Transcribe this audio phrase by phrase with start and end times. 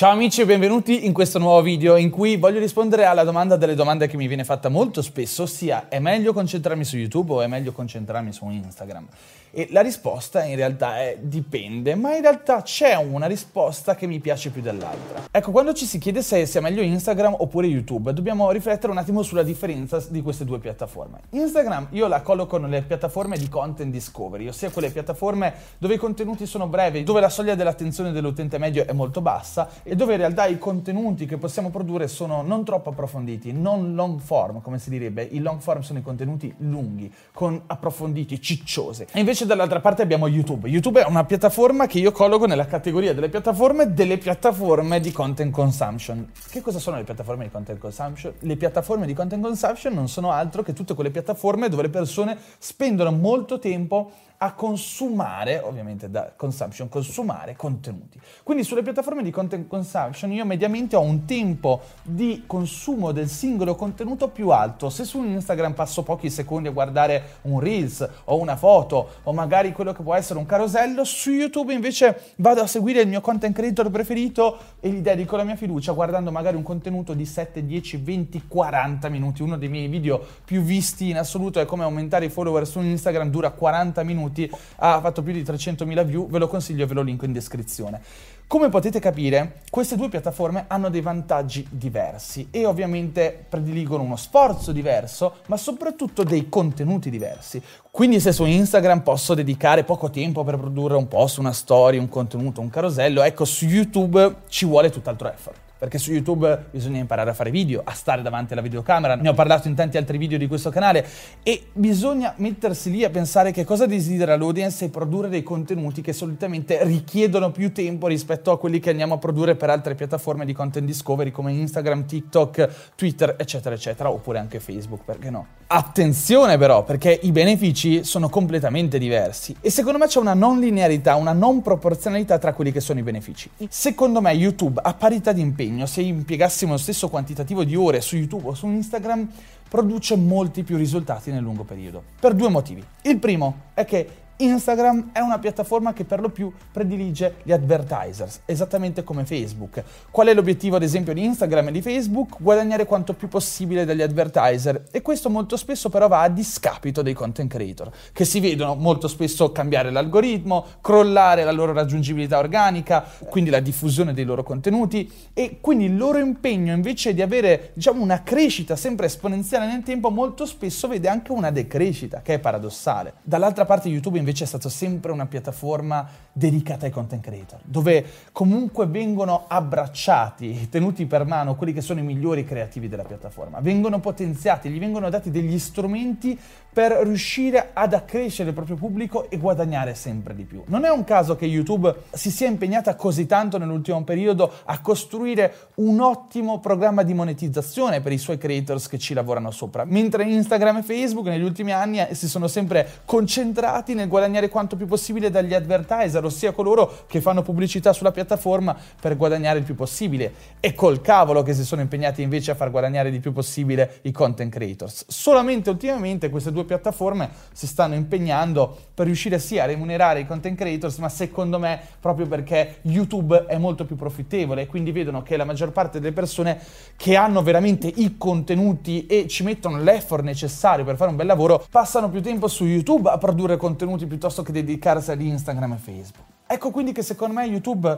[0.00, 3.74] Ciao amici e benvenuti in questo nuovo video in cui voglio rispondere alla domanda delle
[3.74, 7.46] domande che mi viene fatta molto spesso, ossia è meglio concentrarmi su YouTube o è
[7.46, 9.06] meglio concentrarmi su Instagram?
[9.52, 14.20] E la risposta in realtà è dipende, ma in realtà c'è una risposta che mi
[14.20, 15.24] piace più dell'altra.
[15.30, 19.22] Ecco, quando ci si chiede se sia meglio Instagram oppure YouTube, dobbiamo riflettere un attimo
[19.22, 21.22] sulla differenza di queste due piattaforme.
[21.30, 26.46] Instagram io la colloco nelle piattaforme di content discovery, ossia quelle piattaforme dove i contenuti
[26.46, 30.46] sono brevi, dove la soglia dell'attenzione dell'utente medio è molto bassa e dove in realtà
[30.46, 35.24] i contenuti che possiamo produrre sono non troppo approfonditi, non long form, come si direbbe.
[35.24, 39.06] I long form sono i contenuti lunghi, con approfonditi, cicciosi.
[39.10, 40.68] E invece dall'altra parte abbiamo YouTube.
[40.68, 45.52] YouTube è una piattaforma che io colloco nella categoria delle piattaforme delle piattaforme di content
[45.52, 46.30] consumption.
[46.48, 48.34] Che cosa sono le piattaforme di content consumption?
[48.38, 52.38] Le piattaforme di content consumption non sono altro che tutte quelle piattaforme dove le persone
[52.58, 58.18] spendono molto tempo a consumare, ovviamente da consumption, consumare contenuti.
[58.42, 63.74] Quindi sulle piattaforme di content consumption io mediamente ho un tempo di consumo del singolo
[63.74, 64.88] contenuto più alto.
[64.88, 69.72] Se su Instagram passo pochi secondi a guardare un reels o una foto o magari
[69.72, 73.54] quello che può essere un carosello, su YouTube invece vado a seguire il mio content
[73.54, 77.98] creator preferito e gli dedico la mia fiducia guardando magari un contenuto di 7, 10,
[77.98, 79.42] 20, 40 minuti.
[79.42, 83.28] Uno dei miei video più visti in assoluto è come aumentare i follower su Instagram,
[83.28, 86.94] dura 40 minuti minuti, ha fatto più di 300.000 view, ve lo consiglio e ve
[86.94, 88.00] lo linko in descrizione.
[88.46, 94.72] Come potete capire, queste due piattaforme hanno dei vantaggi diversi e ovviamente prediligono uno sforzo
[94.72, 97.62] diverso, ma soprattutto dei contenuti diversi.
[97.92, 102.08] Quindi se su Instagram posso dedicare poco tempo per produrre un post, una storia, un
[102.08, 107.30] contenuto, un carosello, ecco su YouTube ci vuole tutt'altro effort perché su YouTube bisogna imparare
[107.30, 110.36] a fare video, a stare davanti alla videocamera, ne ho parlato in tanti altri video
[110.36, 111.06] di questo canale
[111.42, 116.12] e bisogna mettersi lì a pensare che cosa desidera l'audience e produrre dei contenuti che
[116.12, 120.52] solitamente richiedono più tempo rispetto a quelli che andiamo a produrre per altre piattaforme di
[120.52, 125.46] content discovery come Instagram, TikTok, Twitter, eccetera, eccetera, oppure anche Facebook, perché no?
[125.68, 131.14] Attenzione però, perché i benefici sono completamente diversi e secondo me c'è una non linearità,
[131.14, 133.48] una non proporzionalità tra quelli che sono i benefici.
[133.68, 138.00] Secondo me YouTube a parità di impegno impegno, se impiegassimo lo stesso quantitativo di ore
[138.00, 139.28] su YouTube o su Instagram,
[139.68, 142.02] produce molti più risultati nel lungo periodo.
[142.18, 142.84] Per due motivi.
[143.02, 144.08] Il primo è che
[144.44, 149.82] Instagram è una piattaforma che per lo più predilige gli advertisers, esattamente come Facebook.
[150.10, 152.36] Qual è l'obiettivo ad esempio di Instagram e di Facebook?
[152.38, 157.12] Guadagnare quanto più possibile dagli advertiser e questo molto spesso però va a discapito dei
[157.12, 163.50] content creator, che si vedono molto spesso cambiare l'algoritmo, crollare la loro raggiungibilità organica, quindi
[163.50, 168.22] la diffusione dei loro contenuti e quindi il loro impegno invece di avere diciamo una
[168.22, 173.14] crescita sempre esponenziale nel tempo molto spesso vede anche una decrescita, che è paradossale.
[173.22, 178.04] Dall'altra parte YouTube invece invece è stata sempre una piattaforma dedicata ai content creator, dove
[178.30, 183.98] comunque vengono abbracciati, tenuti per mano quelli che sono i migliori creativi della piattaforma, vengono
[183.98, 186.38] potenziati, gli vengono dati degli strumenti
[186.72, 190.62] per riuscire ad accrescere il proprio pubblico e guadagnare sempre di più.
[190.66, 195.68] Non è un caso che YouTube si sia impegnata così tanto nell'ultimo periodo a costruire
[195.76, 200.76] un ottimo programma di monetizzazione per i suoi creators che ci lavorano sopra, mentre Instagram
[200.78, 205.30] e Facebook negli ultimi anni si sono sempre concentrati nel guadagnare guadagnare quanto più possibile
[205.30, 210.32] dagli advertiser, ossia coloro che fanno pubblicità sulla piattaforma per guadagnare il più possibile.
[210.60, 214.12] E col cavolo che si sono impegnati invece a far guadagnare di più possibile i
[214.12, 215.06] content creators.
[215.08, 220.56] Solamente ultimamente queste due piattaforme si stanno impegnando per riuscire sia a remunerare i content
[220.56, 225.38] creators, ma secondo me proprio perché YouTube è molto più profittevole e quindi vedono che
[225.38, 226.60] la maggior parte delle persone
[226.96, 231.64] che hanno veramente i contenuti e ci mettono l'effort necessario per fare un bel lavoro
[231.70, 236.26] passano più tempo su YouTube a produrre contenuti piuttosto che dedicarsi ad Instagram e Facebook.
[236.48, 237.96] Ecco quindi che secondo me YouTube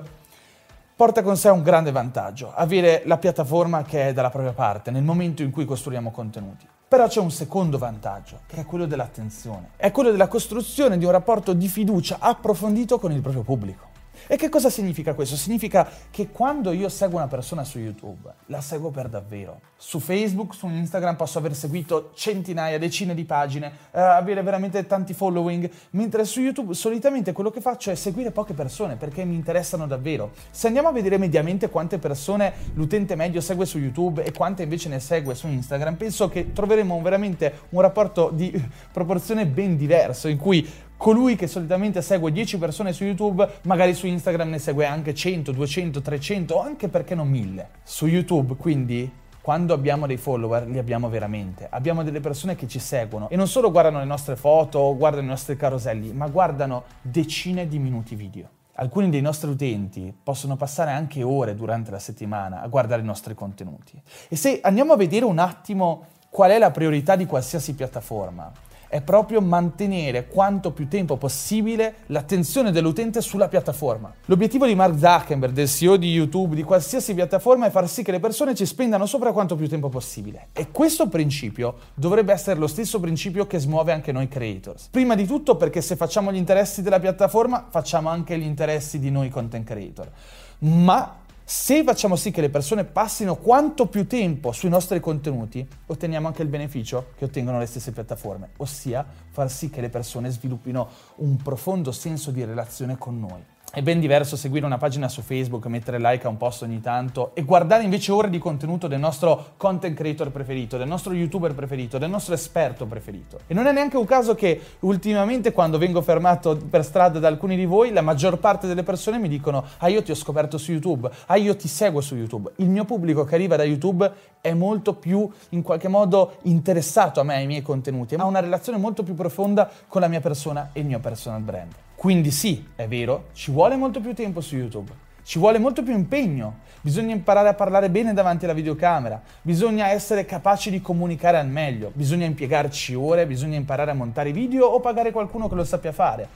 [0.95, 5.03] porta con sé un grande vantaggio, avere la piattaforma che è dalla propria parte nel
[5.03, 6.67] momento in cui costruiamo contenuti.
[6.87, 11.13] Però c'è un secondo vantaggio, che è quello dell'attenzione, è quello della costruzione di un
[11.13, 13.92] rapporto di fiducia approfondito con il proprio pubblico.
[14.33, 15.37] E che cosa significa questo?
[15.37, 19.61] Significa che quando io seguo una persona su YouTube, la seguo per davvero.
[19.77, 25.13] Su Facebook, su Instagram posso aver seguito centinaia, decine di pagine, eh, avere veramente tanti
[25.13, 29.87] following, mentre su YouTube solitamente quello che faccio è seguire poche persone perché mi interessano
[29.87, 30.33] davvero.
[30.51, 34.89] Se andiamo a vedere mediamente quante persone l'utente medio segue su YouTube e quante invece
[34.89, 38.51] ne segue su Instagram, penso che troveremo veramente un rapporto di
[38.91, 40.67] proporzione ben diverso in cui
[41.03, 45.51] colui che solitamente segue 10 persone su YouTube, magari su Instagram ne segue anche 100,
[45.51, 47.69] 200, 300 o anche perché non 1000.
[47.83, 49.11] Su YouTube quindi
[49.41, 51.67] quando abbiamo dei follower, li abbiamo veramente.
[51.69, 55.31] Abbiamo delle persone che ci seguono e non solo guardano le nostre foto, guardano i
[55.31, 58.49] nostri caroselli, ma guardano decine di minuti video.
[58.75, 63.35] Alcuni dei nostri utenti possono passare anche ore durante la settimana a guardare i nostri
[63.35, 64.01] contenuti.
[64.29, 68.53] E se andiamo a vedere un attimo qual è la priorità di qualsiasi piattaforma,
[68.93, 74.13] è proprio mantenere quanto più tempo possibile l'attenzione dell'utente sulla piattaforma.
[74.27, 78.11] L'obiettivo di Mark Zuckerberg, del CEO di YouTube, di qualsiasi piattaforma è far sì che
[78.11, 80.49] le persone ci spendano sopra quanto più tempo possibile.
[80.53, 84.89] E questo principio dovrebbe essere lo stesso principio che smuove anche noi creators.
[84.91, 89.11] Prima di tutto perché se facciamo gli interessi della piattaforma, facciamo anche gli interessi di
[89.11, 90.11] noi content creator.
[90.59, 91.22] Ma
[91.55, 96.41] se facciamo sì che le persone passino quanto più tempo sui nostri contenuti, otteniamo anche
[96.41, 101.37] il beneficio che ottengono le stesse piattaforme, ossia far sì che le persone sviluppino un
[101.37, 103.45] profondo senso di relazione con noi.
[103.75, 107.31] È ben diverso seguire una pagina su Facebook, mettere like a un post ogni tanto
[107.35, 111.97] e guardare invece ore di contenuto del nostro content creator preferito, del nostro youtuber preferito,
[111.97, 113.39] del nostro esperto preferito.
[113.47, 117.57] E non è neanche un caso che ultimamente quando vengo fermato per strada da alcuni
[117.57, 120.71] di voi, la maggior parte delle persone mi dicono ah io ti ho scoperto su
[120.71, 122.53] YouTube, ah io ti seguo su YouTube.
[122.57, 127.23] Il mio pubblico che arriva da YouTube è molto più in qualche modo interessato a
[127.23, 130.81] me, ai miei contenuti, ha una relazione molto più profonda con la mia persona e
[130.81, 131.73] il mio personal brand.
[132.03, 134.91] Quindi sì, è vero, ci vuole molto più tempo su YouTube,
[135.23, 140.25] ci vuole molto più impegno, bisogna imparare a parlare bene davanti alla videocamera, bisogna essere
[140.25, 145.13] capaci di comunicare al meglio, bisogna impiegarci ore, bisogna imparare a montare video o pagare
[145.13, 146.27] qualcuno che lo sappia fare.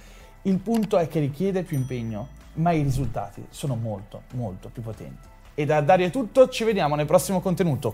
[0.42, 5.26] Il punto è che richiede più impegno, ma i risultati sono molto, molto più potenti.
[5.52, 7.92] E da Dario è tutto, ci vediamo nel prossimo contenuto.